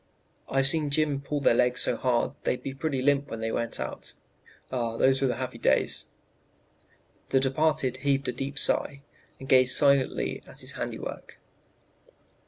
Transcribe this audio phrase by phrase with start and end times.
[0.49, 3.79] "I've seen Jim pull their legs so hard they'd pretty near limp when they went
[3.79, 4.13] out.
[4.71, 6.09] Ah, those were happy days!"
[7.29, 9.03] The departed heaved a deep sigh,
[9.39, 11.37] and gazed silently at his handiwork.